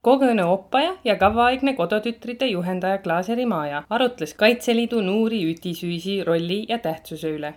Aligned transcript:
Kogõnõ 0.00 0.46
oppaja 0.48 0.94
ja 1.04 1.12
kavvaaegne 1.20 1.74
kodutütride 1.76 2.46
juhendaja 2.48 2.98
Klaaseri 3.04 3.44
Maaja 3.46 3.82
arutles 3.96 4.30
Kaitseliidu 4.34 5.02
nuuri 5.04 5.40
ütisüüsi 5.50 6.14
rolli 6.24 6.56
ja 6.68 6.78
tähtsuse 6.78 7.32
üle. 7.36 7.50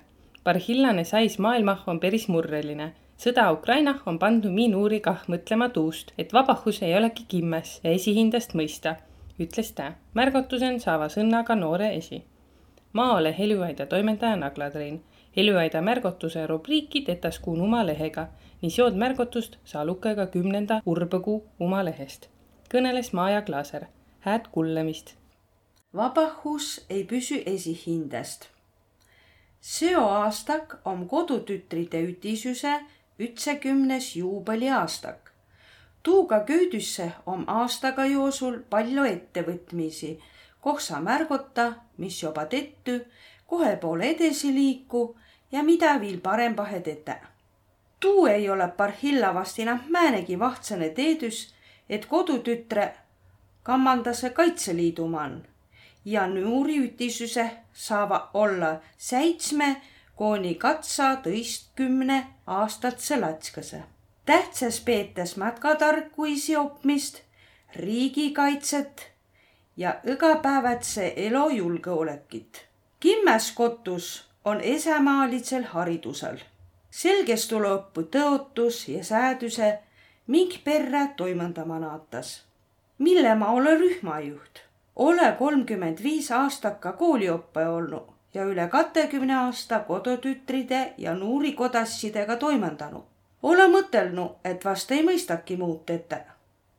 Parhillane 0.44 1.06
sais 1.08 1.38
maailmah 1.40 1.86
on 1.88 2.02
peris 2.04 2.28
murreline. 2.28 2.90
sõda 3.18 3.46
Ukrainah 3.54 4.02
on 4.06 4.20
pandu 4.20 4.52
mi 4.52 4.68
nuuri 4.68 5.00
kah 5.00 5.22
mõtlema 5.32 5.70
tuust, 5.70 6.12
et 6.18 6.34
vabahus 6.34 6.82
ei 6.82 6.98
olegi 6.98 7.24
kimmes 7.28 7.80
ja 7.84 7.96
esihindest 7.96 8.58
mõista, 8.60 8.96
ütles 9.40 9.72
ta. 9.72 9.94
märgotusen 10.14 10.80
saava 10.80 11.08
sõnnaga 11.08 11.56
noore 11.56 11.96
esi. 11.96 12.24
ma 12.94 13.14
ole 13.16 13.36
Heljuaida 13.38 13.86
toimetaja 13.86 14.36
Naglatriin. 14.36 15.02
Heljuaida 15.38 15.82
märgotuse 15.82 16.48
rubriiki 16.48 17.02
tetas 17.02 17.40
kuun 17.40 17.62
uma 17.62 17.86
lehega, 17.86 18.28
nii 18.62 18.70
seod 18.70 18.96
märgotust 18.96 19.58
saa 19.64 19.86
lugeda 19.86 20.28
kümnenda 20.28 20.82
urbõgu 20.86 21.42
uma 21.60 21.84
lehest 21.86 22.33
kõneles 22.74 23.14
Maja 23.14 23.42
Klaaser. 23.42 23.86
hääd 24.20 24.48
kuulamist. 24.52 25.14
vabahus 25.96 26.86
ei 26.90 27.04
püsü 27.04 27.44
esihindest. 27.46 28.48
seo 29.62 30.02
aastak 30.02 30.78
om 30.86 31.08
kodutütride 31.08 32.02
ütisüse 32.02 32.82
ütsekümnes 33.20 34.16
juubeliaastak. 34.16 35.32
tuuga 36.04 36.46
köüdüsse 36.46 37.12
om 37.26 37.44
aastaga 37.48 38.06
joosul 38.06 38.60
palju 38.70 39.04
ettevõtmisi, 39.04 40.20
koh 40.62 40.80
sa 40.80 41.00
märgota, 41.00 41.74
mis 41.98 42.24
juba 42.24 42.46
tettu, 42.46 43.00
kohe 43.48 43.76
poole 43.76 44.10
edasi 44.10 44.56
liiku 44.56 45.16
ja 45.52 45.64
mida 45.64 46.00
viil 46.02 46.20
parembahe 46.22 46.80
tete. 46.80 47.18
tuu 48.00 48.28
ei 48.28 48.50
ole 48.50 48.68
parhilla 48.68 49.34
vast 49.34 49.60
enam 49.60 49.80
määnegi 49.90 50.40
vahtsõne 50.40 50.90
teedüs 50.90 51.54
et 51.90 52.06
kodutütre 52.06 52.94
kammandase 53.64 54.30
Kaitseliidu 54.30 55.08
man 55.08 55.44
ja 56.06 56.28
nuuriütisüse 56.28 57.52
saava 57.74 58.30
olla 58.34 58.76
seitsme 58.98 59.82
kooni 60.16 60.56
katsa 60.56 61.16
tõistkümne 61.16 62.24
aastatse 62.48 63.20
latskase. 63.22 63.84
tähtsas 64.26 64.80
peetes 64.80 65.38
matkatarkuisi 65.38 66.56
opmist, 66.56 67.22
riigikaitset 67.76 69.12
ja 69.78 69.96
igapäevatse 70.04 71.14
elo 71.16 71.50
julgeolekit. 71.50 72.66
kimmes 73.00 73.52
kotus 73.52 74.30
on 74.46 74.62
esemaalitsel 74.62 75.64
haridusel. 75.64 76.38
selgest 76.90 77.50
tuleb 77.50 77.72
õppu 77.72 78.04
tõotus 78.04 78.88
ja 78.90 79.04
sääduse 79.04 79.80
mink 80.28 80.64
perre 80.64 81.08
toimendama 81.18 81.80
naatas. 81.80 82.44
mille 82.98 83.36
ma 83.36 83.52
ole 83.52 83.78
rühmajuht, 83.78 84.60
ole 84.96 85.36
kolmkümmend 85.40 86.04
viis 86.04 86.32
aastat 86.32 86.80
ka 86.80 86.92
kooliõppe 86.92 87.68
olnud 87.68 88.14
ja 88.34 88.46
üle 88.46 88.70
kahekümne 88.70 89.36
aasta 89.38 89.80
kodutütride 89.80 90.94
ja 90.98 91.16
nuurikodassidega 91.16 92.36
toimendanud. 92.36 93.04
ole 93.44 93.68
mõtelnud, 93.68 94.30
et 94.44 94.66
vast 94.66 94.92
ei 94.92 95.04
mõistaki 95.04 95.58
muud 95.58 95.90
ette. 95.90 96.24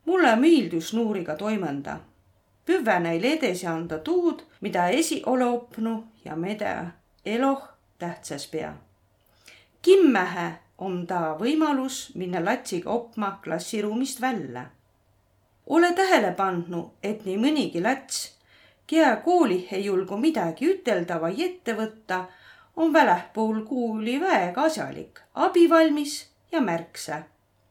mulle 0.04 0.36
meeldis 0.36 0.94
nuuriga 0.94 1.36
toimenda. 1.36 2.00
püve 2.66 3.00
neile 3.00 3.32
edasi 3.32 3.66
anda 3.66 3.98
tuud, 3.98 4.42
mida 4.60 4.88
esi 4.88 5.22
ole 5.26 5.44
opnu 5.44 6.04
ja 6.24 6.36
mida 6.36 6.86
eloh 7.26 7.68
tähtsas 7.98 8.46
pea. 8.46 8.74
kimmehe 9.82 10.63
on 10.78 11.06
ta 11.06 11.34
võimalus 11.38 12.10
minna 12.18 12.42
latsiga 12.44 12.90
opma 12.90 13.38
klassiruumist 13.44 14.20
välja. 14.20 14.66
ole 15.66 15.92
tähele 15.92 16.32
pandnud, 16.32 16.90
et 17.02 17.24
nii 17.24 17.36
mõnigi 17.36 17.82
lats, 17.82 18.34
kea 18.86 19.16
kooli 19.16 19.68
ei 19.70 19.84
julgu 19.84 20.16
midagi 20.16 20.68
ütelda 20.68 21.20
või 21.20 21.44
ette 21.44 21.76
võtta, 21.76 22.24
on 22.76 22.92
väljaspool 22.92 23.62
kooli 23.64 24.20
väga 24.20 24.62
asjalik, 24.62 25.20
abivalmis 25.34 26.26
ja 26.52 26.60
märksa. 26.60 27.22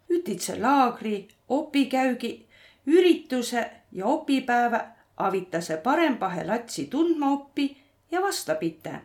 ütitse 0.10 0.62
laagri, 0.62 1.28
opikäügi, 1.50 2.48
ürituse 2.88 3.72
ja 3.92 4.06
opipäeva 4.06 4.86
avitase 5.18 5.78
parempahe 5.78 6.44
latsi 6.48 6.86
tundma 6.88 7.34
oppi 7.34 7.78
ja 8.12 8.22
vastapite. 8.22 9.02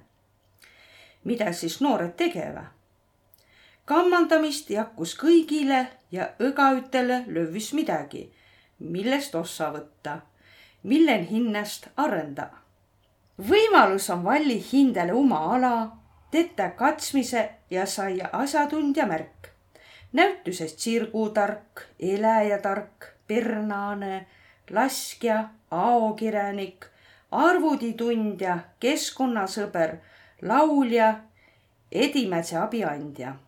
mida 1.25 1.53
siis 1.53 1.81
noored 1.81 2.17
tegevad? 2.17 2.78
Kammandamist 3.89 4.69
jakkus 4.71 5.15
kõigile 5.17 5.79
ja 6.13 6.27
õgaütele 6.45 7.23
löövis 7.33 7.71
midagi, 7.73 8.27
millest 8.85 9.35
ossa 9.39 9.71
võtta, 9.73 10.19
millen 10.83 11.25
hinnast 11.31 11.89
arenda. 11.97 12.51
võimalus 13.39 14.11
on 14.11 14.25
valli 14.25 14.59
hindele 14.73 15.13
oma 15.13 15.39
ala, 15.55 15.73
tete 16.31 16.69
katsmise 16.77 17.49
ja 17.71 17.87
saia 17.87 18.29
asjatundja 18.33 19.07
märk. 19.07 19.49
näituses 20.13 20.75
tsirgutark, 20.75 21.87
eläjatark, 21.99 23.09
pernaane, 23.27 24.27
laskja, 24.71 25.49
aokirjanik, 25.71 26.87
arvutitundja, 27.31 28.59
keskkonnasõber, 28.81 29.97
laulja, 30.43 31.21
Edimäe 31.93 32.57
abiandja 32.61 33.48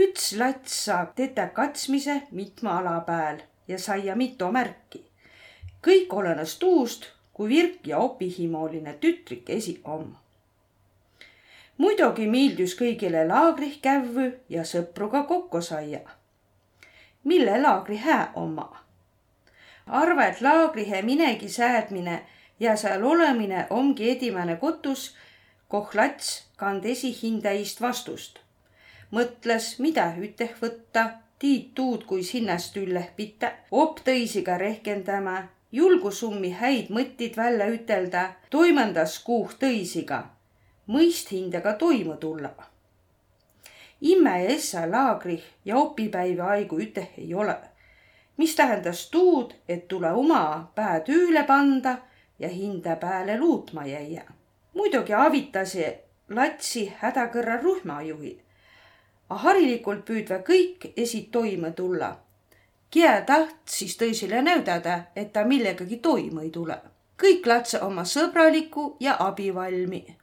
üts 0.00 0.32
lats 0.38 0.84
saab 0.84 1.08
tetä 1.16 1.46
katsmise 1.46 2.22
mitme 2.30 2.70
ala 2.70 3.00
pääl 3.00 3.40
ja 3.68 3.78
saia 3.78 4.14
mitu 4.16 4.52
märki. 4.52 5.04
kõik 5.86 6.12
olenes 6.12 6.58
tuust, 6.58 7.04
kui 7.32 7.48
virk 7.48 7.86
ja 7.86 7.98
opihimoline 7.98 8.92
tütrik 9.02 9.50
esi 9.50 9.80
om. 9.84 10.16
muidugi 11.78 12.28
meeldis 12.28 12.76
kõigile 12.80 13.26
laagrih 13.28 13.78
kävvü 13.82 14.26
ja 14.48 14.64
sõpruga 14.64 15.22
kokku 15.22 15.60
saia. 15.60 16.00
mille 17.24 17.62
laagri 17.62 17.96
hää 17.96 18.32
oma? 18.34 18.84
arva, 19.86 20.24
et 20.24 20.40
laagrihe 20.40 21.02
minegi 21.02 21.48
säädmine 21.48 22.22
ja 22.60 22.76
seal 22.76 23.04
olemine 23.04 23.66
ongi 23.70 24.10
edimene 24.10 24.56
kotus, 24.56 25.16
koh 25.68 25.90
lats 25.94 26.46
kand 26.56 26.84
esihindaist 26.84 27.80
vastust 27.80 28.40
mõtles, 29.10 29.78
mida 29.78 30.12
üteh 30.18 30.52
võtta, 30.60 31.04
tiid 31.38 31.70
tuud, 31.74 32.04
kui 32.06 32.22
sinnast 32.24 32.76
ülleh 32.76 33.10
pita, 33.16 33.52
op 33.70 34.02
tõisiga 34.06 34.58
rehkendama, 34.60 35.36
julgusummi 35.72 36.52
häid 36.58 36.90
mõtteid 36.94 37.36
välja 37.36 37.70
ütelda, 37.72 38.24
toimendas 38.50 39.18
kuuh 39.24 39.54
tõisiga, 39.62 40.24
mõist 40.86 41.32
hindega 41.32 41.74
toime 41.80 42.16
tulla. 42.16 42.50
imme 44.00 44.30
ja 44.42 44.50
essa 44.50 44.90
laagrih 44.90 45.42
ja 45.64 45.76
opipäivi 45.76 46.40
aigu 46.40 46.78
üteh 46.80 47.08
ei 47.18 47.34
ole, 47.34 47.56
mis 48.36 48.54
tähendas 48.56 49.10
tuud, 49.10 49.54
et 49.68 49.88
tule 49.88 50.12
oma 50.12 50.72
pää 50.74 51.00
tüüle 51.00 51.42
panda 51.46 51.98
ja 52.38 52.48
hinda 52.48 52.96
pääle 52.96 53.38
luutma 53.38 53.86
jäia. 53.86 54.22
muidugi 54.74 55.14
avitasi 55.14 55.84
latsi 56.28 56.92
hädakõrra 57.00 57.60
rühmajuhid 57.62 58.49
a 59.30 59.36
harilikult 59.44 60.04
püüdva 60.06 60.40
kõik 60.46 60.90
esid 60.96 61.30
toime 61.32 61.70
tulla. 61.72 62.10
Kie 62.90 63.10
taht 63.26 63.70
siis 63.70 63.94
tõisile 63.96 64.42
näüdada, 64.42 64.96
et 65.16 65.32
ta 65.32 65.44
millegagi 65.44 65.96
toime 65.96 66.42
ei 66.42 66.50
tule. 66.50 66.80
kõik 67.20 67.46
latse 67.46 67.80
oma 67.84 68.04
sõbraliku 68.04 68.96
ja 69.00 69.16
abivalmi. 69.18 70.16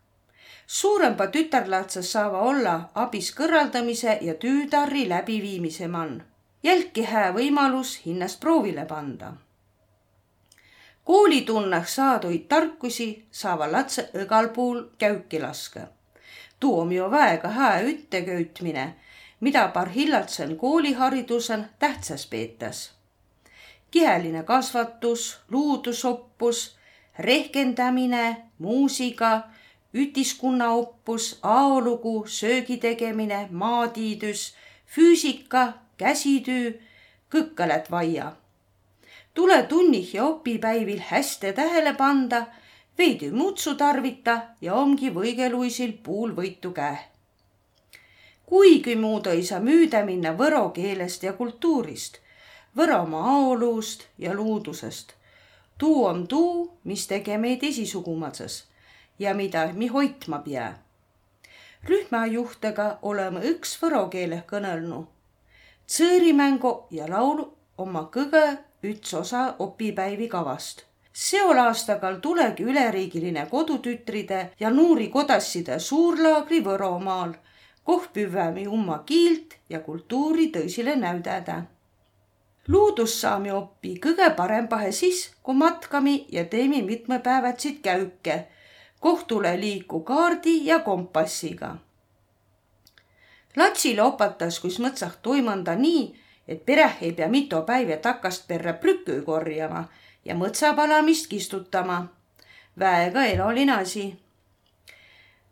suuremad 0.68 1.32
tütarlatsed 1.32 2.04
saava 2.04 2.40
olla 2.42 2.90
abis 2.96 3.32
kõrvaldamise 3.36 4.18
ja 4.22 4.34
tüütarri 4.34 5.10
läbiviimise 5.10 5.88
man. 5.88 6.24
jälki 6.64 7.04
hää 7.04 7.34
võimalus 7.34 8.06
hinnast 8.06 8.40
proovile 8.40 8.86
panda 8.86 9.34
koolitunnah 11.04 11.88
saaduid 11.88 12.48
tarkusi 12.50 13.26
saava 13.32 13.72
latse 13.72 14.10
igal 14.24 14.50
pool 14.50 14.84
käuki 14.98 15.40
laske 15.40 15.82
tuu 16.60 16.80
om 16.80 16.92
ju 16.92 17.12
väega 17.12 17.48
hää 17.48 17.82
ütteköütmine, 17.82 18.94
mida 19.40 19.68
parhillatsen 19.68 20.58
kooliharidusel 20.58 21.64
tähtsas 21.80 22.28
peetas. 22.28 22.92
kiheline 23.92 24.44
kasvatus, 24.44 25.40
luudusoppus, 25.52 26.78
rehkendamine, 27.20 28.38
muusika, 28.58 29.42
ütiskonnaoppus, 29.94 31.40
aolugu, 31.42 32.26
söögi 32.28 32.78
tegemine, 32.78 33.48
maatiidus, 33.52 34.56
füüsika, 34.86 35.74
käsitöö, 35.98 36.72
kõkkalet 37.30 37.92
vaia. 37.92 38.32
tule 39.34 39.64
tunnih 39.64 40.14
ja 40.14 40.26
opipäivil 40.26 41.00
hästi 41.00 41.54
tähele 41.54 41.94
panda 41.94 42.46
veidi 42.98 43.32
mutsu 43.32 43.76
tarvita 43.76 44.42
ja 44.62 44.74
ongi 44.74 45.10
võigeluisil 45.14 45.94
puul 46.04 46.34
võitu 46.36 46.72
käe. 46.74 46.98
kuigi 48.46 48.96
muud 48.96 49.28
ei 49.28 49.44
saa 49.46 49.60
müüda 49.60 50.06
minna 50.06 50.32
võro 50.38 50.70
keelest 50.70 51.24
ja 51.24 51.34
kultuurist, 51.34 52.18
Võromaa 52.78 53.30
aoluust 53.36 54.04
ja 54.18 54.34
luudusest. 54.34 55.14
tuu 55.78 56.06
on 56.06 56.28
tuu, 56.28 56.78
mis 56.84 57.08
tege 57.08 57.38
meid 57.38 57.64
esisugumases 57.64 58.64
ja 59.20 59.34
mida 59.34 59.70
mi 59.74 59.88
hoitma 59.88 60.40
pea. 60.40 60.74
rühmajuhtega 61.84 62.98
oleme 63.02 63.40
üks 63.40 63.78
võro 63.82 64.08
keeleh 64.10 64.44
kõnelnu. 64.46 65.08
tsõõrimängu 65.88 66.88
ja 66.92 67.10
laulu 67.10 67.54
oma 67.78 68.10
kõige 68.14 68.58
üks 68.84 69.14
osa 69.14 69.56
opipäivi 69.60 70.28
kavast 70.28 70.88
seol 71.18 71.58
aastagal 71.58 72.20
tulegi 72.22 72.64
üleriigiline 72.64 73.48
kodutütride 73.50 74.42
ja 74.60 74.70
nuuri 74.70 75.08
kodasside 75.10 75.80
suurlaagri 75.80 76.60
Võromaal, 76.66 77.32
koh 77.84 78.06
püvvämi 78.14 78.68
umma 78.68 79.00
kiilt 79.06 79.56
ja 79.70 79.80
kultuuri 79.80 80.52
tõsile 80.54 80.96
näüdädä. 80.96 81.64
luudus 82.68 83.22
saami 83.22 83.52
oppi 83.52 83.96
kõige 84.04 84.30
parempahe 84.36 84.92
siis, 84.92 85.34
kui 85.44 85.56
matkami 85.56 86.26
ja 86.30 86.46
teemi 86.46 86.82
mitmepäevatsid 86.82 87.82
käüke, 87.82 88.48
koh 89.00 89.26
tule 89.28 89.60
liiku 89.60 90.00
kaardi 90.00 90.66
ja 90.66 90.80
kompassiga. 90.80 91.78
latsile 93.56 94.02
opatas, 94.02 94.60
kus 94.60 94.80
mõtsah 94.80 95.18
toimanda 95.22 95.76
nii, 95.76 96.16
et 96.48 96.66
pereh 96.66 96.98
ei 97.02 97.12
pea 97.12 97.28
mitu 97.28 97.62
päiva 97.62 97.98
takast 97.98 98.48
perre 98.48 98.74
prükü 98.74 99.24
korjama 99.26 99.88
ja 100.28 100.36
mõtsapalamist 100.36 101.28
kistutama. 101.28 102.08
väega 102.80 103.26
eloline 103.26 103.74
asi. 103.74 104.20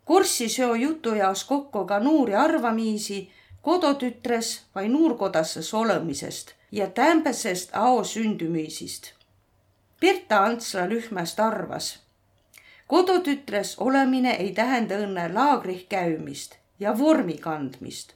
kurssi 0.04 0.48
seo 0.48 0.74
jutu 0.74 1.14
jaos 1.14 1.44
kokku 1.44 1.84
ka 1.84 1.98
nuuri 2.00 2.34
arvamiisi 2.34 3.30
kodutütres 3.62 4.64
vai 4.74 4.88
nuurkodasses 4.88 5.74
olemisest 5.74 6.52
ja 6.72 6.86
tämbesest 6.86 7.70
ao 7.72 8.04
sündümüisist. 8.04 9.12
Pirta 10.00 10.44
Antsla 10.44 10.88
Lühmäst 10.88 11.40
arvas. 11.40 11.98
kodutütres 12.86 13.78
olemine 13.78 14.32
ei 14.32 14.52
tähenda 14.52 14.94
õnne 14.94 15.34
laagrih 15.34 15.86
käimist 15.88 16.54
ja 16.80 16.98
vormi 16.98 17.38
kandmist 17.38 18.12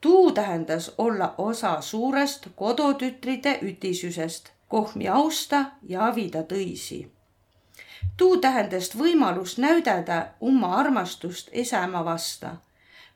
tuu 0.00 0.32
tähendas 0.32 0.92
olla 0.98 1.34
osa 1.38 1.80
suurest 1.80 2.48
kodutütride 2.56 3.58
ütisüsest 3.62 4.55
kohmi 4.68 5.08
austa 5.08 5.64
ja 5.82 6.06
avida 6.06 6.42
tõisi. 6.42 7.06
tuu 8.16 8.36
tähendas 8.36 8.90
võimalust 8.98 9.58
näüdada 9.58 10.26
oma 10.40 10.76
armastust 10.76 11.48
esäma 11.52 12.04
vasta, 12.04 12.56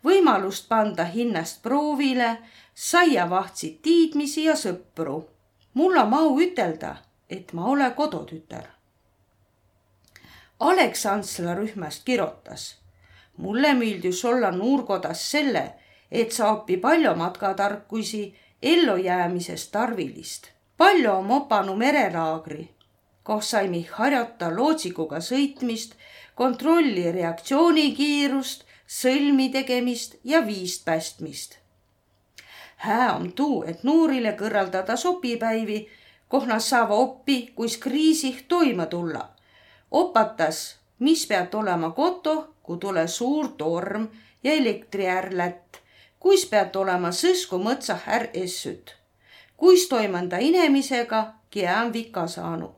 võimalust 0.05 0.69
panda 0.69 1.05
hinnast 1.05 1.63
proovile, 1.63 2.39
saia 2.75 3.31
vahtsid 3.31 3.81
tiidmisi 3.83 4.45
ja 4.45 4.55
sõpru. 4.55 5.25
mul 5.75 5.97
on 5.97 6.09
mau 6.09 6.41
ütelda, 6.41 6.97
et 7.31 7.53
ma 7.53 7.67
ole 7.67 7.91
kodutütar. 7.91 8.65
Alex 10.61 11.07
Antsla 11.07 11.55
rühmast 11.55 12.05
kirjutas. 12.05 12.77
mulle 13.37 13.75
meeldis 13.75 14.25
olla 14.25 14.51
Nuurkodas 14.51 15.31
selle, 15.31 15.73
et 16.11 16.33
sa 16.33 16.53
õpi 16.55 16.77
palju 16.77 17.15
matkatarkusi 17.15 18.35
ellujäämisest 18.63 19.73
tarvilist 19.73 20.60
palju 20.81 21.11
on 21.13 21.25
mopanud 21.25 21.77
merelaagri, 21.77 22.63
kus 23.25 23.51
saime 23.53 23.83
harjuta 23.93 24.47
lootsikuga 24.57 25.19
sõitmist, 25.21 25.91
kontrolli 26.35 27.03
reaktsioonikiirust, 27.13 28.63
sõlmi 29.01 29.51
tegemist 29.53 30.15
ja 30.25 30.41
viist 30.47 30.85
päästmist. 30.85 31.59
hää 32.77 33.15
on 33.15 33.33
tuu, 33.33 33.65
et 33.65 33.83
nuurile 33.85 34.33
kõrvaldada 34.39 34.97
sopipäivi, 34.97 35.89
koh 36.29 36.47
nad 36.47 36.65
saavad 36.65 36.99
oppi, 36.99 37.53
kuis 37.55 37.77
kriisih 37.77 38.45
toime 38.49 38.87
tulla. 38.87 39.29
opatas, 39.91 40.79
mis 40.99 41.27
peab 41.27 41.55
olema 41.55 41.91
koto, 41.91 42.55
kui 42.63 42.79
tule 42.79 43.09
suur 43.09 43.49
torm 43.49 44.09
ja 44.45 44.53
elektriärlätt, 44.53 45.77
kuis 46.21 46.47
peab 46.47 46.77
olema 46.77 47.13
sõsku 47.13 47.61
mõtsah 47.69 48.09
är 48.09 48.31
essüt 48.33 49.00
kuis 49.61 49.89
toimanda 49.89 50.39
inemisega, 50.41 51.33
kia 51.51 51.81
on 51.81 51.93
vika 51.93 52.27
saanud. 52.27 52.71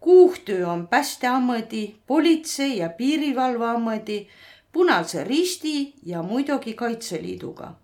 kuuhtöö 0.00 0.68
on 0.68 0.88
päästeameti, 0.88 2.00
politsei 2.06 2.78
ja 2.78 2.88
piirivalveameti, 2.88 4.28
Punase 4.72 5.24
Risti 5.24 5.94
ja 6.06 6.22
muidugi 6.22 6.74
Kaitseliiduga. 6.74 7.74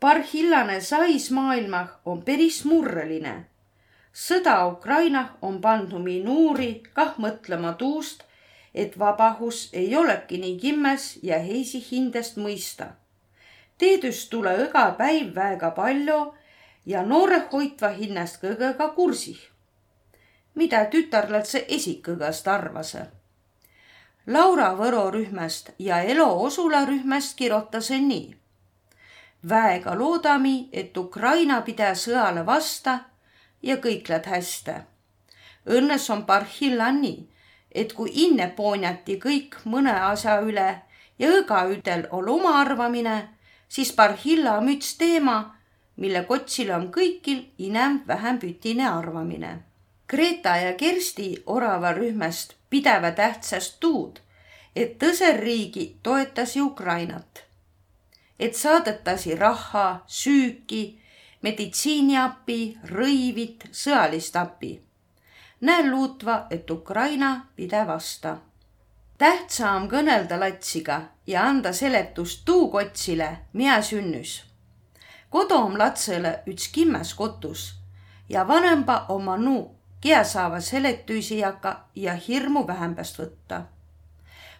parhillane 0.00 0.80
sais 0.80 1.30
maailmah 1.30 1.88
on 2.04 2.22
päris 2.22 2.64
murreline. 2.64 3.44
sõda 4.12 4.66
Ukrainah 4.72 5.30
on 5.42 5.60
pannud 5.60 6.02
mi 6.02 6.22
nuuri 6.22 6.82
kah 6.94 7.14
mõtlema 7.18 7.72
tuust, 7.72 8.22
et 8.74 8.98
vabahus 8.98 9.70
ei 9.72 9.96
olegi 9.96 10.38
nii 10.38 10.58
kimmes 10.58 11.18
ja 11.22 11.38
heisi 11.38 11.86
hindest 11.90 12.36
mõista. 12.36 12.86
teedust 13.78 14.30
tule 14.30 14.64
iga 14.64 14.90
päiv 14.98 15.34
väga 15.34 15.70
palju 15.70 16.34
ja 16.88 17.02
noore 17.04 17.42
hoitva 17.52 17.88
hinnast 17.92 18.40
kõigega 18.42 18.88
kursi. 18.96 19.36
mida 20.54 20.84
tütarlatse 20.90 21.64
esikõgast 21.68 22.48
arvas? 22.48 22.96
Laura 24.26 24.72
Võro 24.78 25.10
rühmast 25.10 25.70
ja 25.78 26.00
Elo 26.02 26.28
Osula 26.44 26.84
rühmast 26.84 27.36
kirjutas 27.36 27.90
nii. 27.90 28.36
väega 29.48 29.94
loodami, 29.98 30.68
et 30.72 30.96
Ukraina 30.96 31.60
pide 31.62 31.90
sõjale 31.94 32.46
vasta 32.46 32.98
ja 33.62 33.76
kõik 33.76 34.08
läheb 34.08 34.26
hästi. 34.26 34.78
Õnnes 35.66 36.10
on 36.10 36.24
parhilla 36.24 36.90
nii, 36.92 37.28
et 37.72 37.92
kui 37.92 38.10
inne 38.24 38.48
poonjati 38.56 39.18
kõik 39.20 39.60
mõne 39.64 39.92
asja 39.92 40.40
üle 40.40 40.82
ja 41.18 41.28
õgaütel 41.28 42.08
on 42.10 42.28
oma 42.28 42.56
arvamine, 42.60 43.28
siis 43.68 43.92
parhilla 43.92 44.60
müts 44.60 44.96
teema 44.96 45.57
mille 45.98 46.22
kotsil 46.24 46.70
on 46.70 46.88
kõikil 46.94 47.42
inem-vähem 47.58 48.38
pütine 48.38 48.86
arvamine. 48.88 49.58
Greta 50.08 50.56
ja 50.56 50.72
Kersti 50.78 51.42
orava 51.46 51.92
rühmast 51.92 52.54
pideva 52.70 53.10
tähtsast 53.10 53.76
tuud, 53.80 54.20
et 54.76 54.96
tõserriigi 55.02 55.96
toetasi 56.02 56.60
Ukrainat. 56.60 57.44
et 58.38 58.54
saadetasi 58.54 59.34
raha, 59.34 60.04
süüki, 60.06 61.00
meditsiiniabi, 61.42 62.78
rõivit, 62.84 63.66
sõjalist 63.72 64.36
abi. 64.36 64.80
näen 65.60 65.90
luutva, 65.90 66.46
et 66.50 66.70
Ukraina 66.70 67.46
pide 67.56 67.86
vasta. 67.86 68.38
tähtsa 69.18 69.70
on 69.70 69.88
kõnelda 69.88 70.40
latsiga 70.40 71.02
ja 71.26 71.42
anda 71.42 71.72
seletust 71.72 72.44
tuukotsile, 72.44 73.38
mida 73.52 73.82
sünnüs 73.82 74.47
kodu 75.30 75.54
om 75.54 75.76
latsõle 75.78 76.38
üts 76.48 76.68
kimmäs 76.72 77.14
kotus 77.14 77.74
ja 78.28 78.48
vanemba 78.48 79.04
oma 79.08 79.36
nuu, 79.36 79.74
kiä 80.00 80.24
saava 80.24 80.60
seletuisi 80.60 81.38
jaka 81.38 81.84
ja 81.94 82.14
hirmu 82.14 82.66
vähämbäst 82.66 83.18
võtta. 83.18 83.62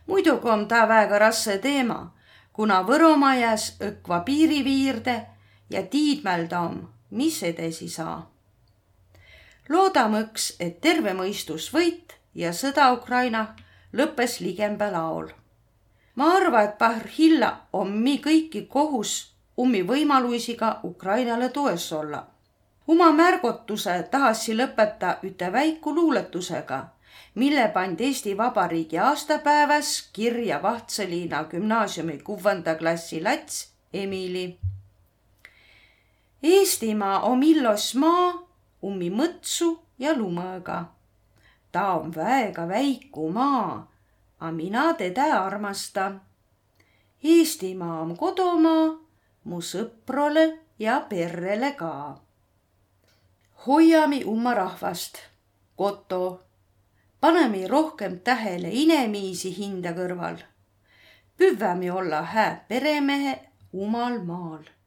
muidugi 0.06 0.48
on 0.48 0.68
ta 0.68 0.88
väega 0.88 1.18
rasse 1.18 1.58
teema, 1.58 2.14
kuna 2.52 2.82
Võromaa 2.82 3.34
jääs 3.34 3.76
õkva 3.80 4.20
piiri 4.24 4.64
viirde 4.64 5.26
ja 5.70 5.82
tiidmälda 5.82 6.60
om, 6.60 6.88
mis 7.10 7.42
edasi 7.42 7.88
saa. 7.88 8.30
loodame 9.68 10.20
õks, 10.20 10.56
et 10.60 10.80
terve 10.80 11.14
mõistus 11.14 11.72
võit 11.74 12.16
ja 12.34 12.52
sõda 12.52 12.92
Ukraina 12.92 13.54
lõppes 13.92 14.40
ligembe 14.40 14.90
laol. 14.90 15.28
ma 16.14 16.32
arva, 16.36 16.62
et 16.62 16.78
Bahhilla 16.78 17.56
on 17.72 17.90
mi 17.90 18.18
kõiki 18.18 18.66
kohus 18.66 19.37
ummi 19.58 19.82
võimaluisiga 19.86 20.80
Ukrainale 20.84 21.48
toes 21.48 21.92
olla. 21.92 22.26
oma 22.88 23.12
märgotuse 23.12 24.02
tahasi 24.10 24.54
lõpeta 24.56 25.16
üte 25.22 25.52
väiku 25.52 25.94
luuletusega, 25.94 26.78
mille 27.34 27.68
pandi 27.74 28.04
Eesti 28.04 28.36
Vabariigi 28.36 28.98
aastapäevas 28.98 30.10
kirja 30.12 30.62
Vahtsaliina 30.62 31.44
gümnaasiumi 31.44 32.18
kuvanda 32.18 32.74
klassi 32.74 33.22
lats 33.22 33.68
Emili. 33.92 34.58
Eestimaa 36.42 37.20
on 37.20 37.42
illos 37.42 37.94
maa, 37.94 38.32
ummi 38.82 39.10
mõtsu 39.10 39.78
ja 39.98 40.14
lumõga. 40.14 40.84
ta 41.72 41.92
on 41.92 42.14
väega 42.14 42.68
väiku 42.68 43.30
maa, 43.30 43.90
a 44.40 44.52
mina 44.52 44.94
teda 44.94 45.42
armasta. 45.44 46.12
Eestimaa 47.24 48.00
on 48.00 48.16
kodumaa 48.16 49.07
mu 49.48 49.60
sõprole 49.70 50.44
ja 50.78 51.00
perrele 51.10 51.72
ka. 51.78 51.92
hoiame 53.66 54.22
oma 54.24 54.54
rahvast, 54.54 55.18
koto, 55.76 56.22
paneme 57.20 57.66
rohkem 57.66 58.20
tähele 58.20 58.70
inemiisi 58.72 59.56
hinda 59.58 59.92
kõrval. 59.92 60.42
püvvämi 61.36 61.90
olla 61.90 62.22
hää 62.22 62.64
peremehe 62.68 63.38
omal 63.72 64.18
maal 64.24 64.77